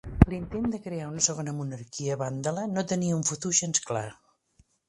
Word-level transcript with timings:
L'intent 0.31 0.63
de 0.75 0.79
crear 0.85 1.09
una 1.09 1.25
segona 1.25 1.53
monarquia 1.59 2.17
vàndala 2.23 2.65
no 2.73 2.87
tenia 2.93 3.21
un 3.21 3.25
futur 3.33 3.53
gens 3.63 3.87
clar. 3.93 4.07